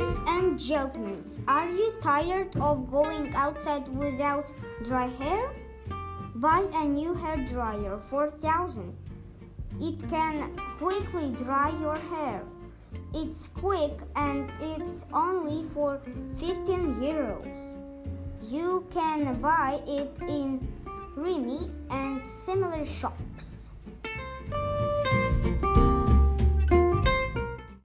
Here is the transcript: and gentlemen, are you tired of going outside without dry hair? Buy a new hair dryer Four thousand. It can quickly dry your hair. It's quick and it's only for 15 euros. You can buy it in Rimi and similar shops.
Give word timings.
and 0.00 0.58
gentlemen, 0.58 1.24
are 1.48 1.68
you 1.68 1.92
tired 2.00 2.56
of 2.56 2.90
going 2.90 3.34
outside 3.34 3.88
without 3.88 4.50
dry 4.84 5.08
hair? 5.08 5.50
Buy 6.36 6.68
a 6.72 6.84
new 6.84 7.14
hair 7.14 7.36
dryer 7.36 7.98
Four 8.08 8.30
thousand. 8.30 8.96
It 9.80 9.98
can 10.08 10.56
quickly 10.78 11.30
dry 11.42 11.70
your 11.80 11.98
hair. 11.98 12.42
It's 13.14 13.48
quick 13.48 13.98
and 14.14 14.50
it's 14.60 15.04
only 15.12 15.68
for 15.74 16.00
15 16.38 16.96
euros. 16.96 17.74
You 18.42 18.86
can 18.92 19.40
buy 19.40 19.80
it 19.86 20.10
in 20.28 20.60
Rimi 21.16 21.70
and 21.90 22.22
similar 22.44 22.84
shops. 22.84 23.57